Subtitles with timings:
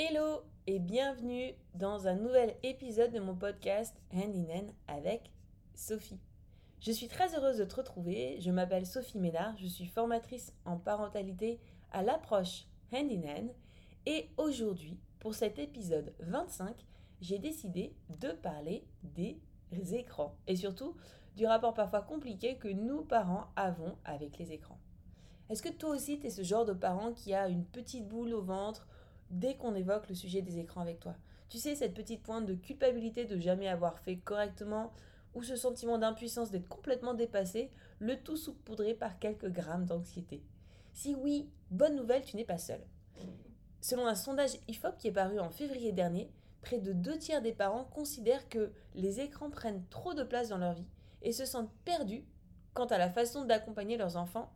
[0.00, 5.32] Hello et bienvenue dans un nouvel épisode de mon podcast Hand in Hand avec
[5.74, 6.20] Sophie.
[6.78, 8.40] Je suis très heureuse de te retrouver.
[8.40, 11.58] Je m'appelle Sophie Ménard, je suis formatrice en parentalité
[11.90, 13.50] à l'approche Hand in Hand
[14.06, 16.76] et aujourd'hui, pour cet épisode 25,
[17.20, 19.40] j'ai décidé de parler des
[19.96, 20.94] écrans et surtout
[21.34, 24.78] du rapport parfois compliqué que nous parents avons avec les écrans.
[25.50, 28.32] Est-ce que toi aussi tu es ce genre de parent qui a une petite boule
[28.34, 28.86] au ventre
[29.30, 31.14] dès qu'on évoque le sujet des écrans avec toi.
[31.48, 34.92] Tu sais, cette petite pointe de culpabilité de jamais avoir fait correctement
[35.34, 40.42] ou ce sentiment d'impuissance d'être complètement dépassé, le tout saupoudré par quelques grammes d'anxiété.
[40.92, 42.80] Si oui, bonne nouvelle, tu n'es pas seul.
[43.80, 46.30] Selon un sondage IFOP qui est paru en février dernier,
[46.62, 50.58] près de deux tiers des parents considèrent que les écrans prennent trop de place dans
[50.58, 50.88] leur vie
[51.22, 52.24] et se sentent perdus
[52.74, 54.52] quant à la façon d'accompagner leurs enfants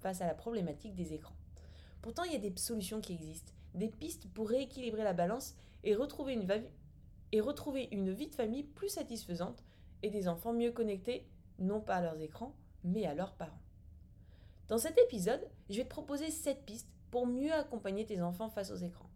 [0.00, 1.36] face à la problématique des écrans.
[2.02, 5.94] Pourtant, il y a des solutions qui existent des pistes pour rééquilibrer la balance et
[5.94, 6.32] retrouver
[7.92, 9.62] une, vie de famille plus satisfaisante
[10.02, 11.26] et des enfants mieux connectés,
[11.58, 13.60] non pas à leurs écrans, mais à leurs parents.
[14.68, 18.70] Dans cet épisode, je vais te proposer 7 pistes pour mieux accompagner tes enfants face
[18.70, 19.10] aux écrans.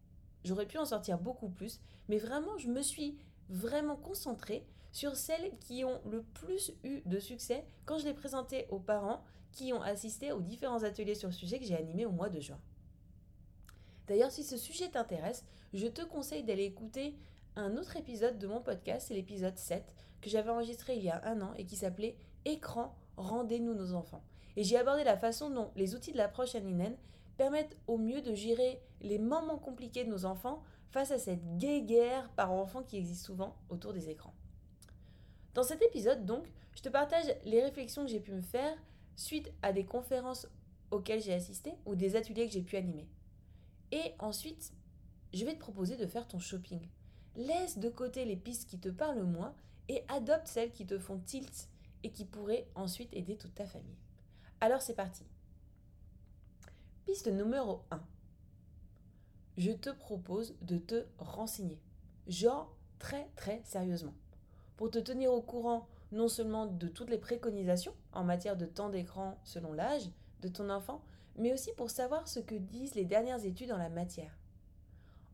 [0.44, 5.56] J'aurais pu en sortir beaucoup plus, mais vraiment, je me suis vraiment concentrée sur celles
[5.58, 9.82] qui ont le plus eu de succès quand je les présentais aux parents qui ont
[9.82, 12.58] assisté aux différents ateliers sur le sujet que j'ai animés au mois de juin.
[14.10, 17.16] D'ailleurs, si ce sujet t'intéresse, je te conseille d'aller écouter
[17.54, 19.84] un autre épisode de mon podcast, c'est l'épisode 7,
[20.20, 24.24] que j'avais enregistré il y a un an et qui s'appelait Écran, rendez-nous nos enfants.
[24.56, 26.96] Et j'ai abordé la façon dont les outils de l'approche Aninen
[27.36, 32.28] permettent au mieux de gérer les moments compliqués de nos enfants face à cette guerre
[32.30, 34.34] par enfant qui existe souvent autour des écrans.
[35.54, 38.76] Dans cet épisode, donc, je te partage les réflexions que j'ai pu me faire
[39.14, 40.48] suite à des conférences
[40.90, 43.06] auxquelles j'ai assisté ou des ateliers que j'ai pu animer.
[43.92, 44.72] Et ensuite,
[45.32, 46.80] je vais te proposer de faire ton shopping.
[47.36, 49.54] Laisse de côté les pistes qui te parlent moins
[49.88, 51.68] et adopte celles qui te font tilt
[52.02, 53.98] et qui pourraient ensuite aider toute ta famille.
[54.60, 55.24] Alors c'est parti.
[57.06, 58.02] Piste numéro 1.
[59.56, 61.80] Je te propose de te renseigner.
[62.26, 64.14] Genre très très sérieusement.
[64.76, 68.90] Pour te tenir au courant non seulement de toutes les préconisations en matière de temps
[68.90, 71.02] d'écran selon l'âge de ton enfant,
[71.36, 74.36] mais aussi pour savoir ce que disent les dernières études en la matière.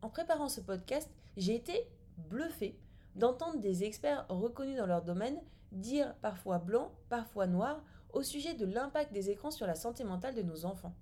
[0.01, 1.87] En préparant ce podcast, j'ai été
[2.17, 2.77] bluffé
[3.15, 5.41] d'entendre des experts reconnus dans leur domaine
[5.71, 10.35] dire parfois blanc, parfois noir, au sujet de l'impact des écrans sur la santé mentale
[10.35, 10.93] de nos enfants.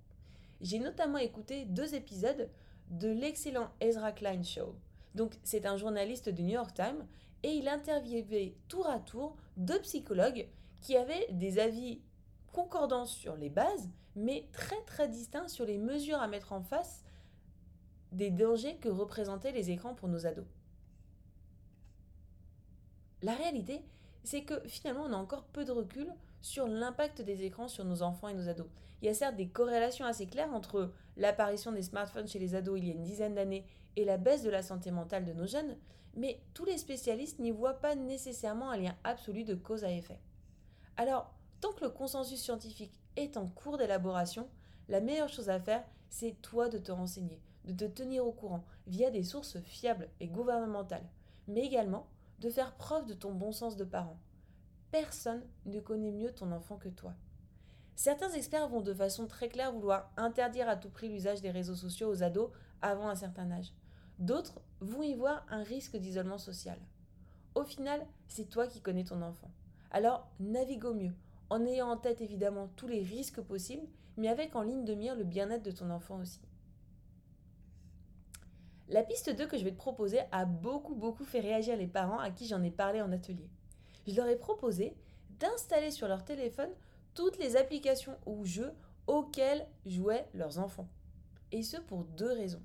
[0.60, 2.50] J'ai notamment écouté deux épisodes
[2.90, 4.74] de l'excellent Ezra Klein Show.
[5.14, 7.06] Donc c'est un journaliste du New York Times
[7.42, 10.48] et il interviewait tour à tour deux psychologues
[10.80, 12.00] qui avaient des avis
[12.56, 17.04] concordants sur les bases, mais très très distinct sur les mesures à mettre en face
[18.12, 20.46] des dangers que représentaient les écrans pour nos ados.
[23.20, 23.84] La réalité,
[24.24, 28.00] c'est que finalement, on a encore peu de recul sur l'impact des écrans sur nos
[28.00, 28.68] enfants et nos ados.
[29.02, 32.78] Il y a certes des corrélations assez claires entre l'apparition des smartphones chez les ados
[32.78, 33.66] il y a une dizaine d'années
[33.96, 35.76] et la baisse de la santé mentale de nos jeunes,
[36.14, 40.20] mais tous les spécialistes n'y voient pas nécessairement un lien absolu de cause à effet.
[40.96, 44.48] Alors, tant que le consensus scientifique est en cours d'élaboration,
[44.88, 48.64] la meilleure chose à faire, c'est toi de te renseigner, de te tenir au courant
[48.86, 51.08] via des sources fiables et gouvernementales,
[51.48, 52.06] mais également
[52.40, 54.18] de faire preuve de ton bon sens de parent.
[54.90, 57.14] Personne ne connaît mieux ton enfant que toi.
[57.96, 61.74] Certains experts vont de façon très claire vouloir interdire à tout prix l'usage des réseaux
[61.74, 62.50] sociaux aux ados
[62.82, 63.72] avant un certain âge.
[64.18, 66.78] D'autres vont y voir un risque d'isolement social.
[67.54, 69.50] Au final, c'est toi qui connais ton enfant.
[69.90, 71.14] Alors navigue au mieux
[71.50, 73.86] en ayant en tête évidemment tous les risques possibles,
[74.16, 76.40] mais avec en ligne de mire le bien-être de ton enfant aussi.
[78.88, 82.20] La piste 2 que je vais te proposer a beaucoup beaucoup fait réagir les parents
[82.20, 83.50] à qui j'en ai parlé en atelier.
[84.06, 84.96] Je leur ai proposé
[85.40, 86.70] d'installer sur leur téléphone
[87.14, 88.72] toutes les applications ou jeux
[89.06, 90.88] auxquels jouaient leurs enfants.
[91.52, 92.62] Et ce pour deux raisons.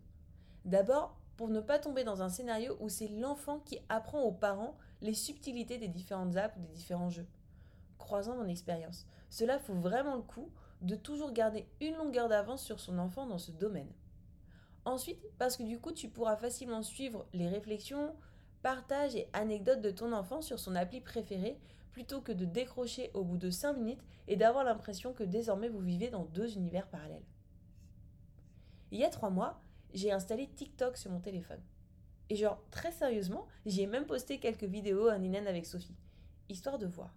[0.65, 4.77] D'abord, pour ne pas tomber dans un scénario où c'est l'enfant qui apprend aux parents
[5.01, 7.25] les subtilités des différentes apps ou des différents jeux
[8.01, 9.07] croisant mon expérience.
[9.29, 10.51] Cela fout vraiment le coup
[10.81, 13.91] de toujours garder une longueur d'avance sur son enfant dans ce domaine.
[14.83, 18.15] Ensuite, parce que du coup, tu pourras facilement suivre les réflexions,
[18.63, 21.59] partages et anecdotes de ton enfant sur son appli préférée
[21.91, 25.81] plutôt que de décrocher au bout de 5 minutes et d'avoir l'impression que désormais vous
[25.81, 27.25] vivez dans deux univers parallèles.
[28.91, 29.61] Il y a trois mois,
[29.93, 31.61] j'ai installé TikTok sur mon téléphone.
[32.29, 35.97] Et genre, très sérieusement, j'y ai même posté quelques vidéos à Ninen avec Sophie,
[36.49, 37.13] histoire de voir.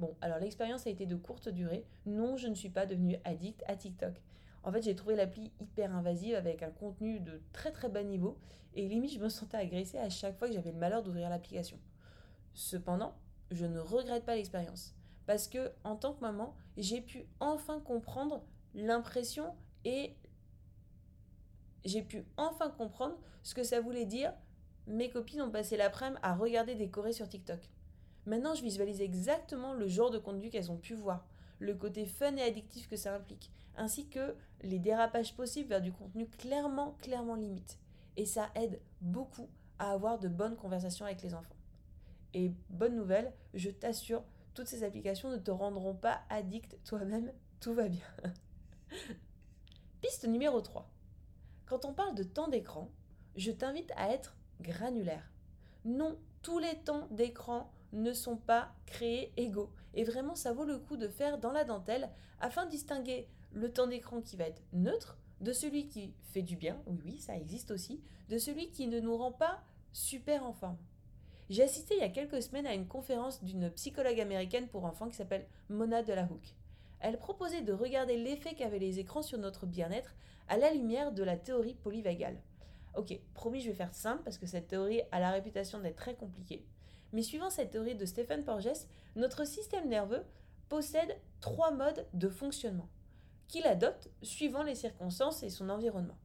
[0.00, 1.84] Bon, alors l'expérience a été de courte durée.
[2.06, 4.14] Non, je ne suis pas devenue addict à TikTok.
[4.62, 8.38] En fait, j'ai trouvé l'appli hyper invasive avec un contenu de très très bas niveau
[8.72, 11.78] et limite je me sentais agressée à chaque fois que j'avais le malheur d'ouvrir l'application.
[12.54, 13.14] Cependant,
[13.50, 14.94] je ne regrette pas l'expérience
[15.26, 18.42] parce que en tant que maman, j'ai pu enfin comprendre
[18.74, 19.54] l'impression
[19.84, 20.16] et
[21.84, 24.32] j'ai pu enfin comprendre ce que ça voulait dire.
[24.86, 27.68] Mes copines ont passé l'après-midi à regarder des chorés sur TikTok.
[28.30, 31.26] Maintenant, je visualise exactement le genre de contenu qu'elles ont pu voir,
[31.58, 35.90] le côté fun et addictif que ça implique, ainsi que les dérapages possibles vers du
[35.90, 37.80] contenu clairement, clairement limite.
[38.16, 39.48] Et ça aide beaucoup
[39.80, 41.56] à avoir de bonnes conversations avec les enfants.
[42.32, 44.22] Et bonne nouvelle, je t'assure,
[44.54, 48.06] toutes ces applications ne te rendront pas addict toi-même, tout va bien.
[50.02, 50.88] Piste numéro 3.
[51.66, 52.92] Quand on parle de temps d'écran,
[53.34, 55.32] je t'invite à être granulaire.
[55.84, 59.70] Non, tous les temps d'écran ne sont pas créés égaux.
[59.94, 62.10] Et vraiment, ça vaut le coup de faire dans la dentelle
[62.40, 66.56] afin de distinguer le temps d'écran qui va être neutre de celui qui fait du
[66.56, 70.52] bien, oui oui, ça existe aussi, de celui qui ne nous rend pas super en
[70.52, 70.76] forme.
[71.48, 75.08] J'ai assisté il y a quelques semaines à une conférence d'une psychologue américaine pour enfants
[75.08, 76.54] qui s'appelle Mona Delahouque.
[77.00, 80.14] Elle proposait de regarder l'effet qu'avaient les écrans sur notre bien-être
[80.48, 82.40] à la lumière de la théorie polyvagale.
[82.96, 86.14] Ok, promis, je vais faire simple parce que cette théorie a la réputation d'être très
[86.14, 86.64] compliquée.
[87.12, 88.86] Mais suivant cette théorie de Stephen Porges,
[89.16, 90.24] notre système nerveux
[90.68, 92.88] possède trois modes de fonctionnement
[93.48, 96.18] qu'il adopte suivant les circonstances et son environnement.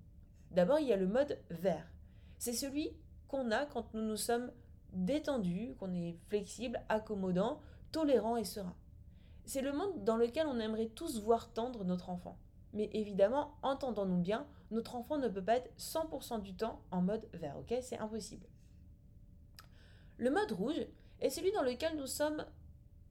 [0.51, 1.91] D'abord, il y a le mode vert.
[2.37, 2.95] C'est celui
[3.27, 4.51] qu'on a quand nous nous sommes
[4.93, 7.59] détendus, qu'on est flexible, accommodant,
[7.91, 8.75] tolérant et serein.
[9.45, 12.37] C'est le monde dans lequel on aimerait tous voir tendre notre enfant.
[12.73, 17.27] Mais évidemment, entendons-nous bien, notre enfant ne peut pas être 100% du temps en mode
[17.33, 17.73] vert, ok?
[17.81, 18.45] C'est impossible.
[20.17, 20.85] Le mode rouge
[21.19, 22.45] est celui dans lequel nous sommes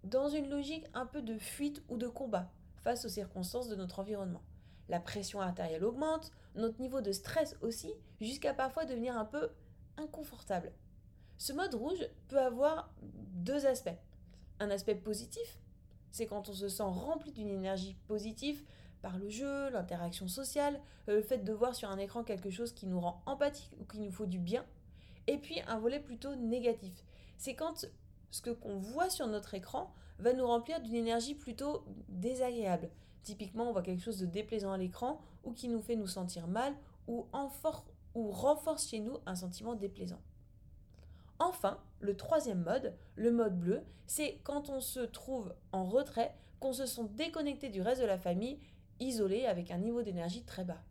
[0.04, 3.98] dans une logique un peu de fuite ou de combat face aux circonstances de notre
[3.98, 4.42] environnement.
[4.88, 9.50] La pression artérielle augmente, notre niveau de stress aussi, jusqu'à parfois devenir un peu
[9.96, 10.72] inconfortable.
[11.36, 13.96] Ce mode rouge peut avoir deux aspects.
[14.60, 15.60] Un aspect positif,
[16.10, 18.62] c'est quand on se sent rempli d'une énergie positive
[19.02, 22.86] par le jeu, l'interaction sociale, le fait de voir sur un écran quelque chose qui
[22.86, 24.64] nous rend empathique ou qui nous faut du bien,
[25.26, 27.04] et puis un volet plutôt négatif.
[27.36, 27.86] C'est quand
[28.30, 32.90] ce que qu'on voit sur notre écran va nous remplir d'une énergie plutôt désagréable.
[33.22, 36.46] Typiquement, on voit quelque chose de déplaisant à l'écran ou qui nous fait nous sentir
[36.46, 36.74] mal
[37.06, 37.26] ou,
[38.14, 40.20] ou renforce chez nous un sentiment déplaisant.
[41.38, 46.72] Enfin, le troisième mode, le mode bleu, c'est quand on se trouve en retrait, qu'on
[46.72, 48.58] se sent déconnecté du reste de la famille,
[49.00, 50.82] isolé avec un niveau d'énergie très bas.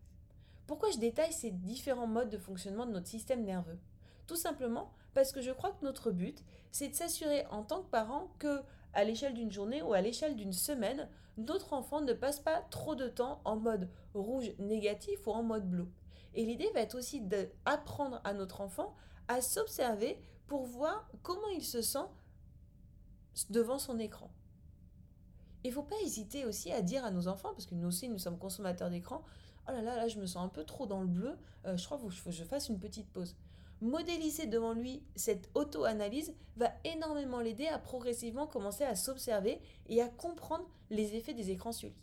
[0.67, 3.79] Pourquoi je détaille ces différents modes de fonctionnement de notre système nerveux?
[4.27, 7.89] Tout simplement parce que je crois que notre but, c'est de s'assurer en tant que
[7.89, 8.61] parent que,
[8.93, 12.95] à l'échelle d'une journée ou à l'échelle d'une semaine, notre enfant ne passe pas trop
[12.95, 15.87] de temps en mode rouge négatif ou en mode bleu.
[16.35, 18.95] Et l'idée va être aussi d'apprendre à notre enfant
[19.27, 22.05] à s'observer pour voir comment il se sent
[23.49, 24.31] devant son écran.
[25.63, 28.09] Il ne faut pas hésiter aussi à dire à nos enfants, parce que nous aussi
[28.09, 29.23] nous sommes consommateurs d'écran,
[29.67, 31.85] oh là là, là je me sens un peu trop dans le bleu, euh, je
[31.85, 33.35] crois qu'il faut que je fasse une petite pause
[33.83, 40.07] modéliser devant lui cette auto-analyse va énormément l'aider à progressivement commencer à s'observer et à
[40.07, 41.95] comprendre les effets des écrans sur lui.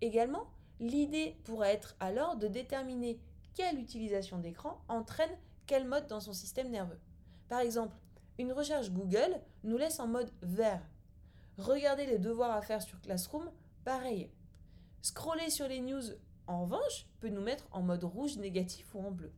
[0.00, 0.48] Également,
[0.80, 3.20] l'idée pourrait être alors de déterminer
[3.54, 5.30] quelle utilisation d'écran entraîne
[5.66, 6.98] quel mode dans son système nerveux.
[7.48, 7.96] Par exemple,
[8.38, 10.82] une recherche Google nous laisse en mode vert.
[11.56, 13.48] Regarder les devoirs à faire sur Classroom,
[13.84, 14.30] pareil.
[15.02, 16.02] Scroller sur les news,
[16.48, 19.32] en revanche, peut nous mettre en mode rouge négatif ou en bleu.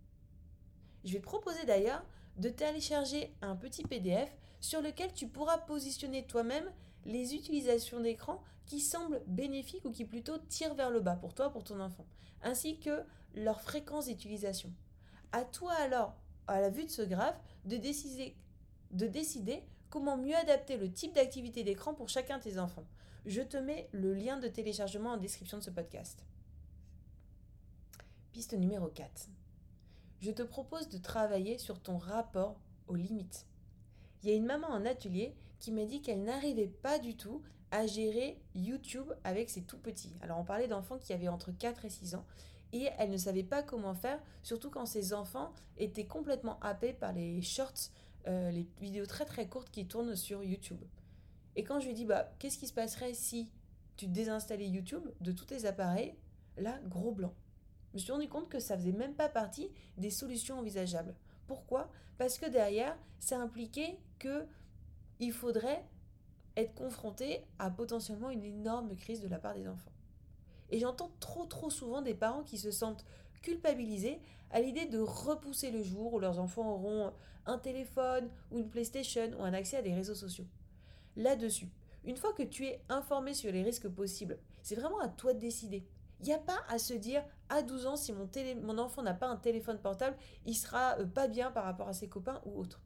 [1.04, 2.04] Je vais te proposer d'ailleurs
[2.36, 6.70] de télécharger un petit PDF sur lequel tu pourras positionner toi-même
[7.04, 11.50] les utilisations d'écran qui semblent bénéfiques ou qui plutôt tirent vers le bas pour toi,
[11.50, 12.06] pour ton enfant,
[12.42, 14.72] ainsi que leur fréquence d'utilisation.
[15.32, 18.36] À toi alors, à la vue de ce graphe, de décider,
[18.90, 22.86] de décider comment mieux adapter le type d'activité d'écran pour chacun de tes enfants.
[23.26, 26.24] Je te mets le lien de téléchargement en description de ce podcast.
[28.32, 29.28] Piste numéro 4
[30.24, 33.46] je te propose de travailler sur ton rapport aux limites.
[34.22, 37.42] Il y a une maman en atelier qui m'a dit qu'elle n'arrivait pas du tout
[37.70, 40.16] à gérer YouTube avec ses tout petits.
[40.22, 42.24] Alors on parlait d'enfants qui avaient entre 4 et 6 ans
[42.72, 47.12] et elle ne savait pas comment faire, surtout quand ses enfants étaient complètement happés par
[47.12, 47.90] les shorts,
[48.26, 50.82] euh, les vidéos très très courtes qui tournent sur YouTube.
[51.54, 53.52] Et quand je lui dit, bah, qu'est-ce qui se passerait si
[53.96, 56.14] tu désinstallais YouTube de tous tes appareils?
[56.56, 57.34] Là, gros blanc
[57.94, 61.14] je me suis rendu compte que ça faisait même pas partie des solutions envisageables.
[61.46, 61.88] Pourquoi?
[62.18, 64.46] Parce que derrière, ça impliquait que
[65.20, 65.84] il faudrait
[66.56, 69.92] être confronté à potentiellement une énorme crise de la part des enfants.
[70.70, 73.04] Et j'entends trop trop souvent des parents qui se sentent
[73.42, 74.20] culpabilisés
[74.50, 77.12] à l'idée de repousser le jour où leurs enfants auront
[77.46, 80.46] un téléphone ou une PlayStation ou un accès à des réseaux sociaux.
[81.14, 81.68] Là-dessus,
[82.02, 85.38] une fois que tu es informé sur les risques possibles, c'est vraiment à toi de
[85.38, 85.86] décider.
[86.18, 89.26] Il n'y a pas à se dire à 12 ans, si mon, enfant n'a pas
[89.26, 92.80] un téléphone portable, il sera euh, pas bien par rapport à ses copains ou autres.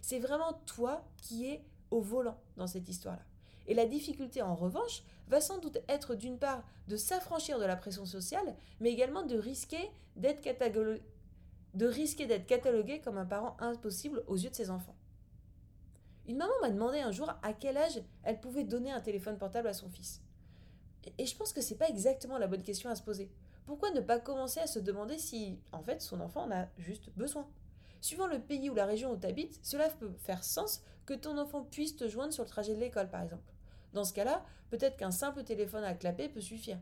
[0.00, 3.22] C'est vraiment toi qui es au volant dans cette histoire-là.
[3.66, 7.76] Et la difficulté, en revanche, va sans doute être d'une part de s'affranchir de la
[7.76, 11.02] pression sociale, mais également de risquer d'être catalogué,
[11.74, 14.96] de risquer d'être catalogué comme un parent impossible aux yeux de ses enfants.
[16.26, 19.68] Une maman m'a demandé un jour à quel âge elle pouvait donner un téléphone portable
[19.68, 20.22] à son fils.
[21.16, 23.30] Et je pense que c'est pas exactement la bonne question à se poser.
[23.68, 27.10] Pourquoi ne pas commencer à se demander si, en fait, son enfant en a juste
[27.18, 27.46] besoin?
[28.00, 31.36] Suivant le pays ou la région où tu habites, cela peut faire sens que ton
[31.36, 33.52] enfant puisse te joindre sur le trajet de l'école, par exemple.
[33.92, 36.78] Dans ce cas-là, peut-être qu'un simple téléphone à clapper peut suffire.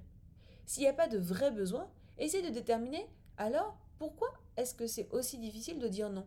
[0.64, 5.10] S'il n'y a pas de vrai besoin, essaye de déterminer alors pourquoi est-ce que c'est
[5.10, 6.24] aussi difficile de dire non?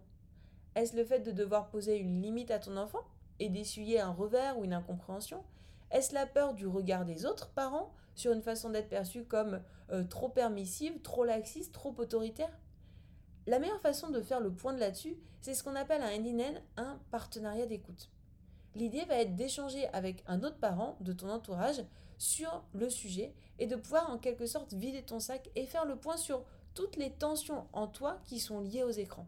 [0.76, 3.06] Est-ce le fait de devoir poser une limite à ton enfant
[3.40, 5.42] et d'essuyer un revers ou une incompréhension?
[5.90, 9.62] Est-ce la peur du regard des autres parents sur une façon d'être perçue comme
[9.92, 12.52] euh, trop permissive, trop laxiste, trop autoritaire
[13.48, 16.60] La meilleure façon de faire le point de là-dessus, c'est ce qu'on appelle un NIN,
[16.76, 18.12] un partenariat d'écoute.
[18.76, 21.82] L'idée va être d'échanger avec un autre parent de ton entourage
[22.18, 25.96] sur le sujet et de pouvoir en quelque sorte vider ton sac et faire le
[25.96, 26.44] point sur
[26.76, 29.28] toutes les tensions en toi qui sont liées aux écrans.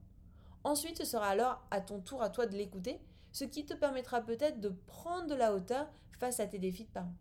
[0.66, 3.00] Ensuite, ce sera alors à ton tour à toi de l'écouter,
[3.32, 5.88] ce qui te permettra peut-être de prendre de la hauteur
[6.20, 7.16] face à tes défis de parents.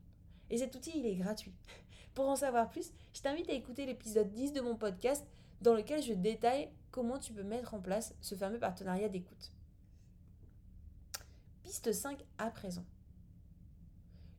[0.50, 1.54] Et cet outil, il est gratuit.
[2.14, 5.24] Pour en savoir plus, je t'invite à écouter l'épisode 10 de mon podcast
[5.60, 9.52] dans lequel je détaille comment tu peux mettre en place ce fameux partenariat d'écoute.
[11.62, 12.84] Piste 5 à présent.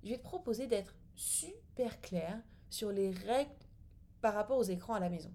[0.03, 3.51] Je vais te proposer d'être super clair sur les règles
[4.21, 5.31] par rapport aux écrans à la maison.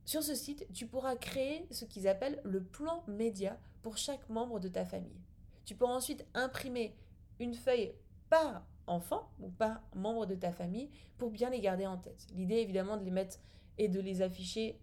[0.05, 4.59] Sur ce site, tu pourras créer ce qu'ils appellent le plan média pour chaque membre
[4.59, 5.21] de ta famille.
[5.65, 6.95] Tu pourras ensuite imprimer
[7.39, 7.93] une feuille
[8.29, 12.27] par enfant ou par membre de ta famille pour bien les garder en tête.
[12.33, 13.37] L'idée évidemment de les mettre
[13.77, 14.79] et de les afficher.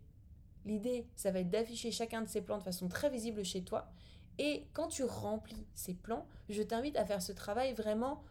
[0.64, 3.90] L'idée, ça va être d'afficher chacun de ces plans de façon très visible chez toi.
[4.38, 8.22] Et quand tu remplis ces plans, je t'invite à faire ce travail vraiment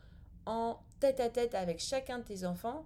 [0.47, 2.85] en tête à tête avec chacun de tes enfants,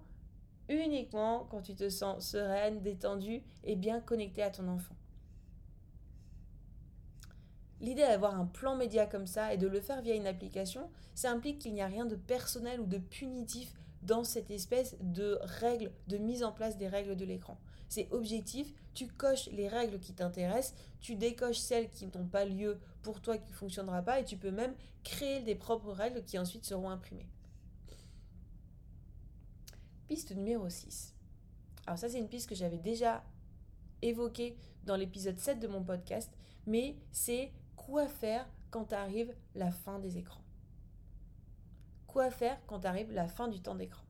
[0.68, 4.96] uniquement quand tu te sens sereine, détendue et bien connectée à ton enfant.
[7.80, 11.32] L'idée d'avoir un plan média comme ça et de le faire via une application, ça
[11.32, 15.92] implique qu'il n'y a rien de personnel ou de punitif dans cette espèce de règle,
[16.08, 17.58] de mise en place des règles de l'écran.
[17.90, 22.80] C'est objectif, tu coches les règles qui t'intéressent, tu décoches celles qui n'ont pas lieu
[23.04, 26.40] pour toi, qui ne fonctionnera pas, et tu peux même créer des propres règles qui
[26.40, 27.28] ensuite seront imprimées.
[30.12, 31.16] Piste numéro 6.
[31.88, 33.24] Alors ça c'est une piste que j'avais déjà
[34.02, 36.30] évoquée dans l'épisode 7 de mon podcast,
[36.68, 40.44] mais c'est quoi faire quand arrive la fin des écrans?
[42.08, 44.04] Quoi faire quand arrive la fin du temps d'écran?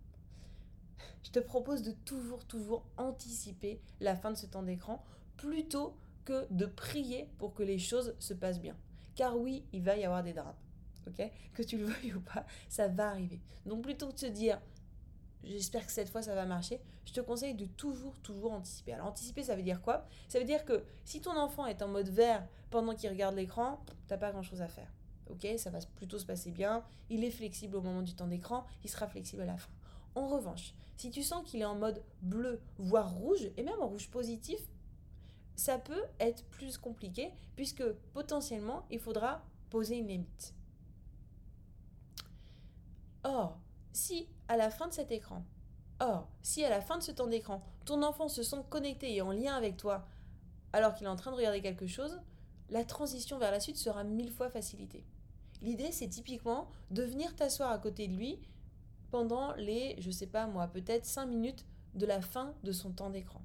[1.21, 5.05] Je te propose de toujours, toujours anticiper la fin de ce temps d'écran
[5.37, 8.75] plutôt que de prier pour que les choses se passent bien.
[9.13, 10.55] Car oui, il va y avoir des drames.
[11.05, 11.29] ok?
[11.53, 13.39] Que tu le veuilles ou pas, ça va arriver.
[13.67, 14.59] Donc plutôt que de se dire
[15.43, 18.93] j'espère que cette fois ça va marcher, je te conseille de toujours, toujours anticiper.
[18.93, 20.05] Alors anticiper, ça veut dire quoi?
[20.27, 23.83] Ça veut dire que si ton enfant est en mode vert pendant qu'il regarde l'écran,
[24.07, 24.91] t'as pas grand-chose à faire.
[25.29, 26.83] Ok, ça va plutôt se passer bien.
[27.09, 29.71] Il est flexible au moment du temps d'écran, il sera flexible à la fin.
[30.15, 33.87] En revanche, si tu sens qu'il est en mode bleu, voire rouge, et même en
[33.87, 34.59] rouge positif,
[35.55, 37.83] ça peut être plus compliqué puisque
[38.13, 40.53] potentiellement il faudra poser une limite.
[43.23, 43.59] Or,
[43.93, 45.45] si à la fin de cet écran,
[46.01, 49.21] or, si à la fin de ce temps d'écran, ton enfant se sent connecté et
[49.21, 50.05] en lien avec toi
[50.73, 52.19] alors qu'il est en train de regarder quelque chose,
[52.69, 55.05] la transition vers la suite sera mille fois facilitée.
[55.61, 58.41] L'idée, c'est typiquement de venir t'asseoir à côté de lui
[59.09, 63.09] pendant les, je sais pas moi, peut-être 5 minutes de la fin de son temps
[63.09, 63.41] d'écran.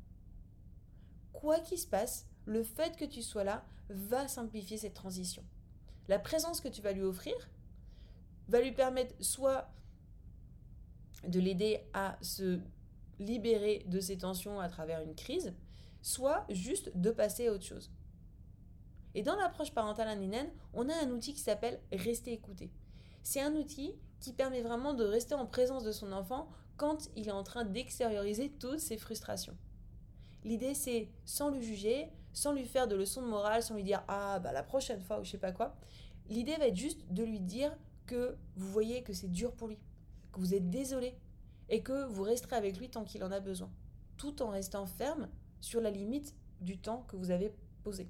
[1.33, 5.45] Quoi qu'il se passe, le fait que tu sois là va simplifier cette transition.
[6.09, 7.37] La présence que tu vas lui offrir
[8.49, 9.71] va lui permettre soit
[11.28, 12.61] de l'aider à se
[13.18, 15.54] libérer de ses tensions à travers une crise,
[16.02, 17.90] soit juste de passer à autre chose.
[19.14, 22.71] Et dans l'approche parentale indinène, on a un outil qui s'appelle rester écouté.
[23.23, 27.28] C'est un outil qui permet vraiment de rester en présence de son enfant quand il
[27.28, 29.56] est en train d'extérioriser toutes ses frustrations.
[30.45, 34.04] L'idée c'est sans le juger, sans lui faire de leçons de morale, sans lui dire
[34.09, 35.75] ah bah la prochaine fois ou je sais pas quoi.
[36.28, 37.75] L'idée va être juste de lui dire
[38.06, 39.78] que vous voyez que c'est dur pour lui,
[40.40, 41.14] vous êtes désolé
[41.69, 43.71] et que vous resterez avec lui tant qu'il en a besoin,
[44.16, 45.28] tout en restant ferme
[45.61, 47.52] sur la limite du temps que vous avez
[47.83, 48.09] posé.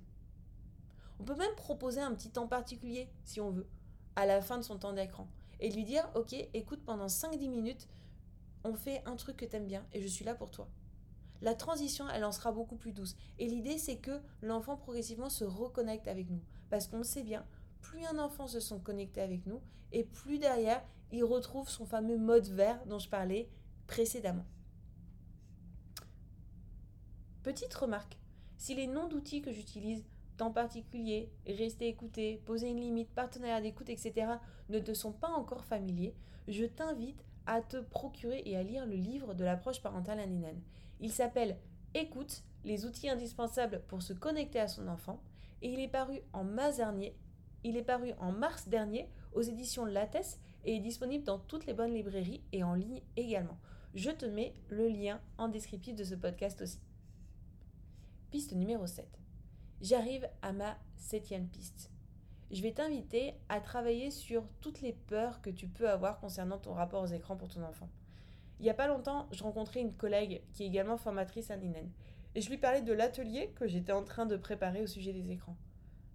[1.18, 3.66] On peut même proposer un petit temps particulier, si on veut,
[4.16, 5.28] à la fin de son temps d'écran,
[5.60, 7.88] et lui dire, ok, écoute, pendant 5-10 minutes,
[8.64, 10.68] on fait un truc que t'aimes bien, et je suis là pour toi.
[11.42, 13.14] La transition, elle en sera beaucoup plus douce.
[13.38, 16.40] Et l'idée, c'est que l'enfant progressivement se reconnecte avec nous.
[16.70, 17.44] Parce qu'on le sait bien,
[17.80, 19.60] plus un enfant se sent connecté avec nous,
[19.92, 23.48] et plus derrière, il retrouve son fameux mode vert dont je parlais
[23.86, 24.44] précédemment.
[27.42, 28.18] Petite remarque,
[28.56, 30.04] si les noms d'outils que j'utilise,
[30.36, 34.26] temps particulier, rester écouté, poser une limite, partenariat d'écoute, etc.,
[34.68, 36.14] ne te sont pas encore familiers,
[36.48, 40.60] je t'invite à te procurer et à lire le livre de l'approche parentale indinène.
[41.00, 41.56] Il s'appelle
[41.94, 45.22] Écoute, les outils indispensables pour se connecter à son enfant
[45.62, 47.16] et il est paru en mars dernier.
[47.64, 51.72] Il est paru en mars dernier aux éditions Lattès et est disponible dans toutes les
[51.72, 53.58] bonnes librairies et en ligne également.
[53.94, 56.80] Je te mets le lien en descriptif de ce podcast aussi.
[58.30, 59.06] Piste numéro 7.
[59.80, 61.90] J'arrive à ma septième piste.
[62.50, 66.74] Je vais t'inviter à travailler sur toutes les peurs que tu peux avoir concernant ton
[66.74, 67.88] rapport aux écrans pour ton enfant.
[68.58, 71.90] Il n'y a pas longtemps, je rencontrais une collègue qui est également formatrice à Ninen.
[72.34, 75.30] Et je lui parlais de l'atelier que j'étais en train de préparer au sujet des
[75.30, 75.56] écrans.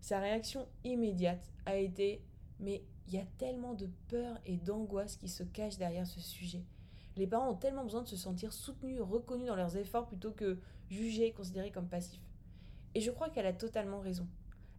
[0.01, 2.23] Sa réaction immédiate a été
[2.59, 6.63] Mais il y a tellement de peur et d'angoisse qui se cachent derrière ce sujet.
[7.17, 10.59] Les parents ont tellement besoin de se sentir soutenus, reconnus dans leurs efforts plutôt que
[10.89, 12.21] jugés et considérés comme passifs.
[12.95, 14.27] Et je crois qu'elle a totalement raison.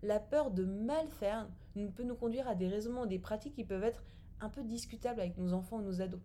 [0.03, 1.49] La peur de mal faire
[1.94, 4.03] peut nous conduire à des raisonnements ou des pratiques qui peuvent être
[4.40, 6.20] un peu discutables avec nos enfants ou nos ados.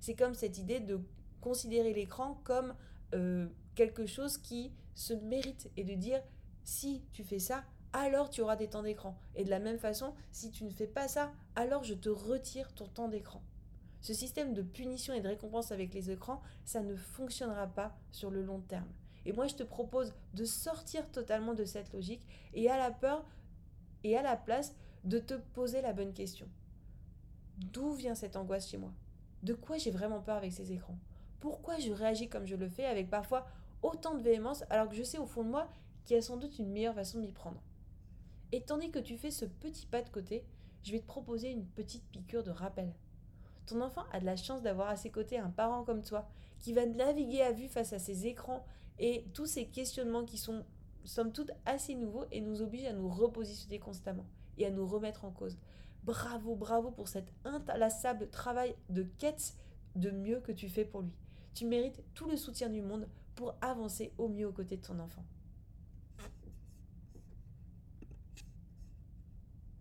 [0.00, 1.00] C'est comme cette idée de
[1.40, 2.74] considérer l'écran comme
[3.14, 6.20] euh, quelque chose qui se mérite et de dire
[6.64, 9.18] si tu fais ça, alors tu auras des temps d'écran.
[9.34, 12.72] Et de la même façon, si tu ne fais pas ça, alors je te retire
[12.74, 13.42] ton temps d'écran.
[14.00, 18.30] Ce système de punition et de récompense avec les écrans, ça ne fonctionnera pas sur
[18.30, 18.88] le long terme.
[19.24, 23.24] Et moi, je te propose de sortir totalement de cette logique et à la peur
[24.02, 24.74] et à la place
[25.04, 26.48] de te poser la bonne question.
[27.58, 28.92] D'où vient cette angoisse chez moi?
[29.42, 30.98] De quoi j'ai vraiment peur avec ces écrans?
[31.38, 33.46] Pourquoi je réagis comme je le fais avec parfois
[33.82, 35.68] autant de véhémence alors que je sais au fond de moi
[36.04, 37.60] qu'il y a sans doute une meilleure façon de m'y prendre?
[38.52, 40.44] Et tandis que tu fais ce petit pas de côté,
[40.82, 42.92] je vais te proposer une petite piqûre de rappel.
[43.66, 46.28] Ton enfant a de la chance d'avoir à ses côtés un parent comme toi
[46.60, 48.64] qui va naviguer à vue face à ses écrans
[48.98, 50.64] et tous ces questionnements qui sont
[51.04, 54.26] somme toute assez nouveaux et nous obligent à nous repositionner constamment
[54.58, 55.56] et à nous remettre en cause.
[56.04, 59.54] Bravo, bravo pour cet inlassable travail de quête
[59.96, 61.14] de mieux que tu fais pour lui.
[61.54, 64.98] Tu mérites tout le soutien du monde pour avancer au mieux aux côtés de ton
[64.98, 65.24] enfant.